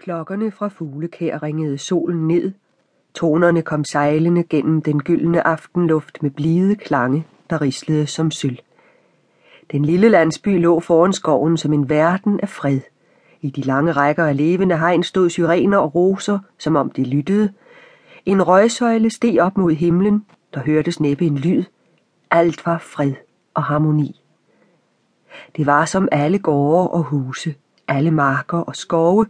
Klokkerne 0.00 0.50
fra 0.50 0.68
fuglekær 0.68 1.42
ringede 1.42 1.78
solen 1.78 2.28
ned. 2.28 2.52
Tonerne 3.14 3.62
kom 3.62 3.84
sejlende 3.84 4.42
gennem 4.42 4.82
den 4.82 5.02
gyldne 5.02 5.46
aftenluft 5.46 6.22
med 6.22 6.30
blide 6.30 6.76
klange, 6.76 7.26
der 7.50 7.60
rislede 7.60 8.06
som 8.06 8.30
sølv. 8.30 8.58
Den 9.72 9.84
lille 9.84 10.08
landsby 10.08 10.60
lå 10.60 10.80
foran 10.80 11.12
skoven 11.12 11.56
som 11.56 11.72
en 11.72 11.88
verden 11.88 12.40
af 12.40 12.48
fred. 12.48 12.80
I 13.40 13.50
de 13.50 13.60
lange 13.60 13.92
rækker 13.92 14.24
af 14.24 14.36
levende 14.36 14.78
hegn 14.78 15.02
stod 15.02 15.30
syrener 15.30 15.78
og 15.78 15.94
roser, 15.94 16.38
som 16.58 16.76
om 16.76 16.90
de 16.90 17.04
lyttede. 17.04 17.52
En 18.26 18.42
røgsøjle 18.42 19.10
steg 19.10 19.40
op 19.40 19.56
mod 19.58 19.72
himlen, 19.72 20.26
der 20.54 20.60
hørtes 20.60 21.00
næppe 21.00 21.24
en 21.26 21.38
lyd. 21.38 21.64
Alt 22.30 22.66
var 22.66 22.78
fred 22.78 23.12
og 23.54 23.62
harmoni. 23.62 24.20
Det 25.56 25.66
var 25.66 25.84
som 25.84 26.08
alle 26.12 26.38
gårde 26.38 26.90
og 26.90 27.02
huse, 27.02 27.54
alle 27.88 28.10
marker 28.10 28.58
og 28.58 28.76
skove, 28.76 29.26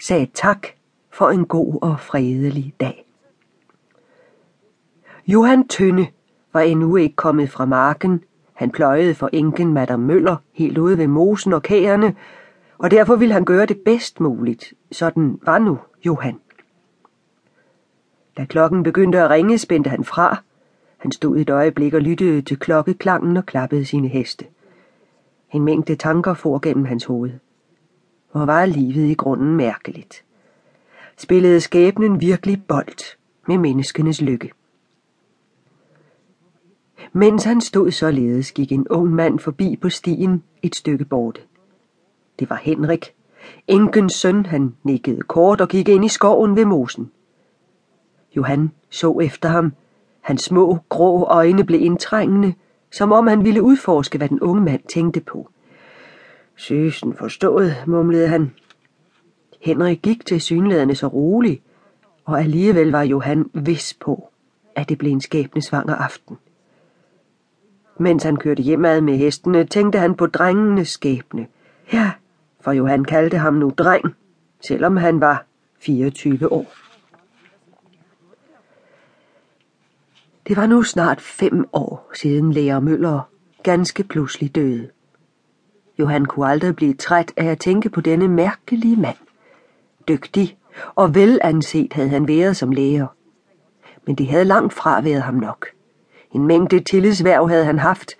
sagde 0.00 0.26
tak 0.34 0.66
for 1.10 1.30
en 1.30 1.46
god 1.46 1.78
og 1.82 2.00
fredelig 2.00 2.74
dag. 2.80 3.04
Johan 5.26 5.68
Tønne 5.68 6.06
var 6.52 6.60
endnu 6.60 6.96
ikke 6.96 7.16
kommet 7.16 7.50
fra 7.50 7.64
marken. 7.64 8.24
Han 8.54 8.70
pløjede 8.70 9.14
for 9.14 9.30
enken 9.32 9.72
Madame 9.72 10.06
Møller 10.06 10.36
helt 10.52 10.78
ude 10.78 10.98
ved 10.98 11.06
mosen 11.06 11.52
og 11.52 11.62
kærene, 11.62 12.14
og 12.78 12.90
derfor 12.90 13.16
ville 13.16 13.34
han 13.34 13.44
gøre 13.44 13.66
det 13.66 13.78
bedst 13.84 14.20
muligt. 14.20 14.74
Sådan 14.92 15.38
var 15.42 15.58
nu 15.58 15.78
Johan. 16.06 16.40
Da 18.36 18.44
klokken 18.44 18.82
begyndte 18.82 19.18
at 19.18 19.30
ringe, 19.30 19.58
spændte 19.58 19.90
han 19.90 20.04
fra. 20.04 20.42
Han 20.96 21.12
stod 21.12 21.36
et 21.36 21.50
øjeblik 21.50 21.94
og 21.94 22.00
lyttede 22.00 22.42
til 22.42 22.58
klokkeklangen 22.58 23.36
og 23.36 23.46
klappede 23.46 23.84
sine 23.84 24.08
heste. 24.08 24.44
En 25.52 25.64
mængde 25.64 25.94
tanker 25.96 26.34
for 26.34 26.58
gennem 26.58 26.84
hans 26.84 27.04
hoved. 27.04 27.30
Hvor 28.32 28.44
var 28.44 28.66
livet 28.66 29.10
i 29.10 29.14
grunden 29.14 29.56
mærkeligt. 29.56 30.24
Spillede 31.16 31.60
skæbnen 31.60 32.20
virkelig 32.20 32.62
bold 32.68 33.16
med 33.48 33.58
menneskenes 33.58 34.20
lykke. 34.20 34.50
Mens 37.12 37.44
han 37.44 37.60
stod 37.60 37.90
således, 37.90 38.52
gik 38.52 38.72
en 38.72 38.88
ung 38.88 39.10
mand 39.10 39.38
forbi 39.38 39.76
på 39.76 39.88
stien 39.88 40.42
et 40.62 40.76
stykke 40.76 41.04
borte. 41.04 41.40
Det 42.38 42.50
var 42.50 42.56
Henrik, 42.56 43.14
enkens 43.68 44.12
søn, 44.12 44.46
han 44.46 44.74
nikkede 44.82 45.20
kort 45.20 45.60
og 45.60 45.68
gik 45.68 45.88
ind 45.88 46.04
i 46.04 46.08
skoven 46.08 46.56
ved 46.56 46.64
mosen. 46.64 47.10
Johan 48.36 48.70
så 48.90 49.18
efter 49.18 49.48
ham. 49.48 49.72
Hans 50.20 50.42
små, 50.42 50.78
grå 50.88 51.24
øjne 51.24 51.64
blev 51.64 51.80
indtrængende, 51.82 52.54
som 52.92 53.12
om 53.12 53.26
han 53.26 53.44
ville 53.44 53.62
udforske, 53.62 54.18
hvad 54.18 54.28
den 54.28 54.40
unge 54.40 54.60
mand 54.60 54.82
tænkte 54.88 55.20
på. 55.20 55.50
Søsen 56.58 57.14
forstået, 57.14 57.74
mumlede 57.86 58.28
han. 58.28 58.54
Henrik 59.60 60.02
gik 60.02 60.26
til 60.26 60.40
synlædende 60.40 60.94
så 60.94 61.06
rolig, 61.06 61.62
og 62.24 62.40
alligevel 62.40 62.90
var 62.90 63.02
Johan 63.02 63.50
vis 63.54 63.96
på, 64.00 64.30
at 64.76 64.88
det 64.88 64.98
blev 64.98 65.12
en 65.12 65.20
skæbnesvanger 65.20 65.94
aften. 65.94 66.38
Mens 67.98 68.22
han 68.22 68.36
kørte 68.36 68.62
hjemad 68.62 69.00
med 69.00 69.16
hestene, 69.16 69.64
tænkte 69.64 69.98
han 69.98 70.14
på 70.14 70.26
drengenes 70.26 70.88
skæbne. 70.88 71.46
Ja, 71.92 72.12
for 72.60 72.72
Johan 72.72 73.04
kaldte 73.04 73.38
ham 73.38 73.54
nu 73.54 73.72
dreng, 73.78 74.14
selvom 74.68 74.96
han 74.96 75.20
var 75.20 75.44
24 75.80 76.52
år. 76.52 76.72
Det 80.48 80.56
var 80.56 80.66
nu 80.66 80.82
snart 80.82 81.20
fem 81.20 81.64
år 81.72 82.10
siden 82.14 82.52
lærer 82.52 82.80
Møller 82.80 83.30
ganske 83.62 84.04
pludselig 84.04 84.54
døde. 84.54 84.88
Johan 85.98 86.24
kunne 86.24 86.46
aldrig 86.46 86.76
blive 86.76 86.94
træt 86.94 87.32
af 87.36 87.44
at 87.44 87.58
tænke 87.58 87.90
på 87.90 88.00
denne 88.00 88.28
mærkelige 88.28 88.96
mand. 88.96 89.16
Dygtig 90.08 90.58
og 90.94 91.14
velanset 91.14 91.92
havde 91.92 92.08
han 92.08 92.28
været 92.28 92.56
som 92.56 92.72
læger. 92.72 93.06
Men 94.06 94.14
det 94.14 94.26
havde 94.26 94.44
langt 94.44 94.72
fra 94.72 95.00
været 95.00 95.22
ham 95.22 95.34
nok. 95.34 95.66
En 96.32 96.46
mængde 96.46 96.80
tillidsværv 96.80 97.48
havde 97.48 97.64
han 97.64 97.78
haft. 97.78 98.10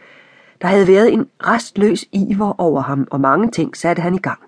Der 0.63 0.69
havde 0.69 0.87
været 0.87 1.13
en 1.13 1.27
restløs 1.41 2.05
iver 2.13 2.61
over 2.61 2.81
ham, 2.81 3.09
og 3.11 3.21
mange 3.21 3.51
ting 3.51 3.77
satte 3.77 4.03
han 4.03 4.15
i 4.15 4.19
gang. 4.19 4.39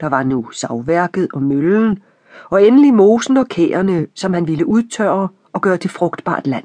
Der 0.00 0.08
var 0.08 0.22
nu 0.22 0.50
savværket 0.50 1.28
og 1.32 1.42
møllen, 1.42 1.98
og 2.50 2.66
endelig 2.66 2.94
mosen 2.94 3.36
og 3.36 3.48
kærene, 3.48 4.06
som 4.14 4.34
han 4.34 4.48
ville 4.48 4.66
udtørre 4.66 5.28
og 5.52 5.60
gøre 5.60 5.76
til 5.76 5.90
frugtbart 5.90 6.46
land. 6.46 6.64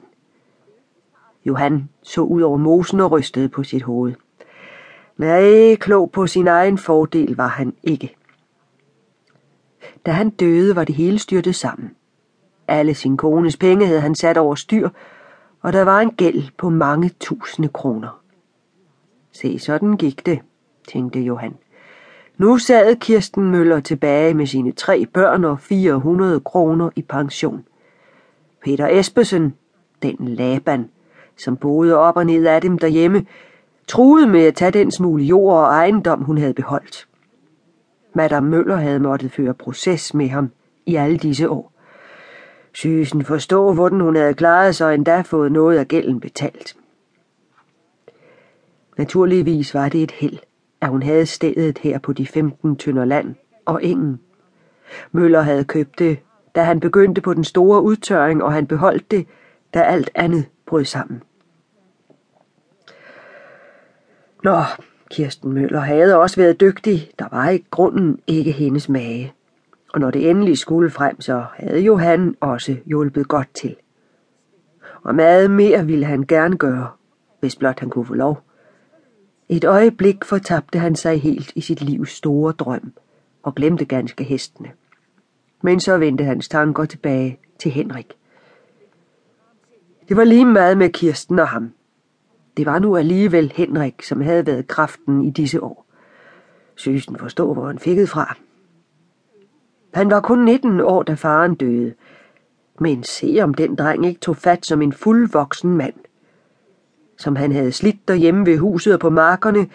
Johan 1.46 1.90
så 2.02 2.22
ud 2.22 2.42
over 2.42 2.58
mosen 2.58 3.00
og 3.00 3.12
rystede 3.12 3.50
på 3.50 3.64
sit 3.64 3.84
hoved. 3.84 4.14
Nej, 5.18 5.76
klog 5.76 6.12
på 6.12 6.28
sin 6.28 6.48
egen 6.48 6.78
fordel 6.78 7.36
var 7.36 7.48
han 7.48 7.74
ikke. 7.84 8.16
Da 10.06 10.12
han 10.12 10.30
døde, 10.30 10.76
var 10.76 10.84
det 10.84 10.96
hele 10.96 11.20
styrtet 11.20 11.56
sammen. 11.56 11.92
Alle 12.68 12.94
sin 12.94 13.18
kones 13.18 13.58
penge 13.58 13.86
havde 13.86 14.02
han 14.02 14.16
sat 14.16 14.38
over 14.38 14.56
styr, 14.56 14.90
og 15.62 15.74
der 15.74 15.82
var 15.82 16.00
en 16.00 16.12
gæld 16.12 16.44
på 16.58 16.70
mange 16.70 17.12
tusinde 17.20 17.70
kroner. 17.70 18.20
Se, 19.32 19.60
sådan 19.60 19.98
gik 19.98 20.26
det, 20.26 20.40
tænkte 20.88 21.20
Johan. 21.20 21.54
Nu 22.38 22.58
sad 22.58 22.96
Kirsten 22.96 23.52
Møller 23.52 23.80
tilbage 23.80 24.34
med 24.34 24.46
sine 24.46 24.72
tre 24.72 25.06
børn 25.06 25.44
og 25.44 25.60
400 25.60 26.40
kroner 26.40 26.90
i 26.96 27.02
pension. 27.02 27.66
Peter 28.64 28.88
Espesen, 28.88 29.56
den 30.02 30.18
Laban, 30.20 30.90
som 31.38 31.58
boede 31.58 31.98
op 31.98 32.18
og 32.18 32.26
ned 32.26 32.46
af 32.46 32.62
dem 32.62 32.78
derhjemme, 32.78 33.26
truede 33.88 34.28
med 34.28 34.46
at 34.46 34.56
tage 34.56 34.72
den 34.72 34.92
smule 34.92 35.24
jord 35.24 35.58
og 35.58 35.64
ejendom, 35.64 36.22
hun 36.22 36.38
havde 36.38 36.54
beholdt. 36.54 37.08
Madame 38.14 38.50
Møller 38.50 38.76
havde 38.76 39.00
måttet 39.00 39.32
føre 39.32 39.54
proces 39.54 40.14
med 40.14 40.30
ham 40.30 40.52
i 40.86 40.96
alle 40.96 41.18
disse 41.18 41.50
år. 41.50 41.74
Sysen 42.74 43.26
forstå, 43.26 43.74
hvordan 43.74 44.00
hun 44.00 44.16
havde 44.16 44.34
klaret 44.34 44.76
sig 44.76 44.88
og 44.88 44.94
endda 44.94 45.22
fået 45.22 45.52
noget 45.52 45.78
af 45.78 45.88
gælden 45.88 46.20
betalt. 46.20 46.76
Naturligvis 48.98 49.74
var 49.74 49.90
det 49.90 50.04
et 50.04 50.12
held, 50.12 50.38
at 50.82 50.90
hun 50.90 51.04
havde 51.04 51.26
stedet 51.26 51.78
her 51.78 52.00
på 52.00 52.14
de 52.14 52.28
15 52.28 52.76
tønder 52.76 53.06
land 53.06 53.36
og 53.66 53.84
ingen. 53.84 54.20
Møller 55.12 55.42
havde 55.42 55.64
købt 55.64 56.00
det, 56.00 56.20
da 56.56 56.64
han 56.64 56.80
begyndte 56.80 57.22
på 57.22 57.34
den 57.34 57.44
store 57.44 57.82
udtørring, 57.82 58.44
og 58.44 58.54
han 58.54 58.68
beholdt 58.68 59.12
det, 59.12 59.28
da 59.74 59.82
alt 59.82 60.10
andet 60.16 60.46
brød 60.66 60.86
sammen. 60.86 61.24
Nå, 64.44 64.64
Kirsten 65.10 65.54
Møller 65.54 65.80
havde 65.80 66.18
også 66.18 66.36
været 66.36 66.60
dygtig. 66.60 67.12
Der 67.20 67.26
var 67.32 67.50
i 67.50 67.66
grunden 67.72 68.20
ikke 68.28 68.52
hendes 68.52 68.90
mage. 68.90 69.34
Og 69.94 70.00
når 70.00 70.12
det 70.12 70.30
endelig 70.30 70.58
skulle 70.58 70.90
frem, 70.90 71.22
så 71.22 71.46
havde 71.56 71.80
jo 71.80 71.98
han 71.98 72.36
også 72.40 72.78
hjulpet 72.86 73.28
godt 73.28 73.48
til. 73.54 73.76
Og 75.04 75.16
meget 75.16 75.52
mere 75.52 75.86
ville 75.86 76.06
han 76.06 76.26
gerne 76.28 76.58
gøre, 76.58 76.88
hvis 77.40 77.56
blot 77.56 77.80
han 77.80 77.90
kunne 77.90 78.06
få 78.06 78.14
lov. 78.14 78.42
Et 79.50 79.64
øjeblik 79.64 80.26
fortabte 80.26 80.80
han 80.80 80.96
sig 80.96 81.22
helt 81.22 81.52
i 81.56 81.62
sit 81.62 81.82
livs 81.82 82.12
store 82.12 82.52
drøm 82.52 82.94
og 83.44 83.56
glemte 83.56 83.86
ganske 83.86 84.24
hestene. 84.24 84.72
Men 85.62 85.80
så 85.80 85.98
vendte 85.98 86.24
hans 86.24 86.50
tanker 86.50 86.86
tilbage 86.86 87.40
til 87.60 87.72
Henrik. 87.72 88.14
Det 90.10 90.18
var 90.18 90.24
lige 90.24 90.46
meget 90.46 90.78
med 90.78 90.90
Kirsten 90.90 91.40
og 91.40 91.48
ham. 91.48 91.72
Det 92.58 92.66
var 92.66 92.80
nu 92.80 92.98
alligevel 92.98 93.52
Henrik, 93.56 94.04
som 94.04 94.22
havde 94.22 94.48
været 94.48 94.68
kraften 94.68 95.26
i 95.26 95.30
disse 95.30 95.64
år. 95.64 95.86
Søsen 96.76 97.18
forstod, 97.18 97.54
hvor 97.54 97.68
han 97.68 97.80
fik 97.80 97.98
det 97.98 98.10
fra. 98.10 98.36
Han 99.94 100.10
var 100.10 100.22
kun 100.22 100.46
19 100.46 100.82
år, 100.82 101.04
da 101.04 101.14
faren 101.14 101.56
døde. 101.56 101.94
Men 102.80 103.04
se 103.04 103.40
om 103.42 103.54
den 103.54 103.76
dreng 103.76 104.06
ikke 104.06 104.20
tog 104.20 104.38
fat 104.38 104.66
som 104.66 104.82
en 104.82 104.94
fuldvoksen 104.94 105.78
mand. 105.78 105.94
Som 107.18 107.36
han 107.36 107.52
havde 107.52 107.72
slidt 107.72 108.08
derhjemme 108.08 108.46
ved 108.46 108.58
huset 108.58 108.94
og 108.94 109.00
på 109.00 109.10
markerne, 109.10 109.68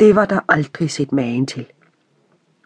det 0.00 0.16
var 0.16 0.24
der 0.24 0.40
aldrig 0.48 0.90
set 0.90 1.12
magen 1.12 1.46
til. 1.46 1.66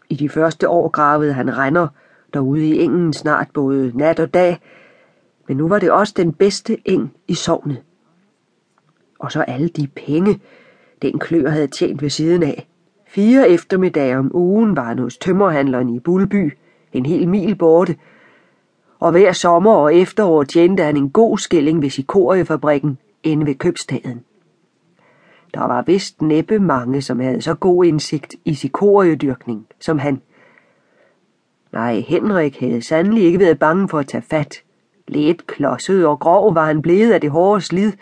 I 0.09 0.15
de 0.15 0.29
første 0.29 0.69
år 0.69 0.89
gravede 0.89 1.33
han 1.33 1.59
render 1.59 1.89
derude 2.35 2.67
i 2.67 2.79
engen 2.79 3.13
snart 3.13 3.49
både 3.55 3.93
nat 3.95 4.21
og 4.21 4.35
dag, 4.35 4.61
men 5.49 5.57
nu 5.57 5.69
var 5.69 5.79
det 5.79 5.91
også 5.91 6.15
den 6.17 6.33
bedste 6.33 6.89
eng 6.89 7.13
i 7.29 7.35
sovnet. 7.35 7.83
Og 9.23 9.33
så 9.33 9.43
alle 9.43 9.69
de 9.69 9.87
penge, 9.87 10.41
den 11.03 11.19
klør 11.19 11.49
havde 11.49 11.67
tjent 11.67 12.03
ved 12.03 12.11
siden 12.11 12.43
af. 12.43 12.69
Fire 13.07 13.49
eftermiddage 13.49 14.19
om 14.19 14.37
ugen 14.37 14.77
var 14.77 14.85
han 14.85 14.99
hos 14.99 15.19
tømmerhandleren 15.19 15.89
i 15.89 15.99
Bulby, 15.99 16.53
en 16.93 17.07
hel 17.07 17.29
mil 17.29 17.55
borte, 17.55 17.97
og 18.99 19.11
hver 19.11 19.33
sommer 19.33 19.73
og 19.73 19.95
efterår 19.95 20.43
tjente 20.43 20.83
han 20.83 20.97
en 20.97 21.11
god 21.11 21.39
skilling 21.39 21.83
ved 21.83 21.91
Sikoriefabrikken 21.91 22.99
inde 23.23 23.47
ved 23.47 23.55
købstaden. 23.55 24.25
Der 25.55 25.61
var 25.61 25.83
vist 25.83 26.23
næppe 26.23 26.59
mange, 26.59 27.03
som 27.03 27.21
havde 27.21 27.43
så 27.43 27.55
god 27.55 27.85
indsigt 27.85 28.35
i 28.45 28.55
sikoriedyrkning 28.55 29.67
som 29.81 29.99
han. 29.99 30.21
Nej, 31.73 32.01
Henrik 32.01 32.61
havde 32.61 32.83
sandelig 32.83 33.25
ikke 33.25 33.39
været 33.39 33.59
bange 33.59 33.89
for 33.89 33.99
at 33.99 34.07
tage 34.07 34.25
fat. 34.31 34.63
Lidt 35.09 35.47
klodset 35.47 36.07
og 36.07 36.19
grov 36.21 36.55
var 36.55 36.67
han 36.67 36.83
blevet 36.83 37.13
af 37.13 37.21
det 37.21 37.31
hårde 37.31 37.61
slid, 37.61 37.93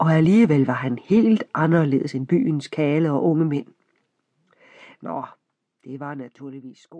og 0.00 0.12
alligevel 0.12 0.66
var 0.66 0.74
han 0.74 0.98
helt 0.98 1.44
anderledes 1.54 2.14
end 2.14 2.26
byens 2.26 2.68
kale 2.68 3.10
og 3.12 3.24
unge 3.24 3.44
mænd. 3.44 3.66
Nå, 5.00 5.24
det 5.84 6.00
var 6.00 6.14
naturligvis 6.14 6.78
skole. 6.78 6.98